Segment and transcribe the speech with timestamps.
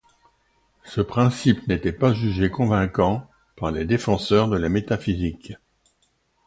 [0.83, 5.53] Ce principe n’était pas jugé convaincant par les défenseurs de la métaphysique.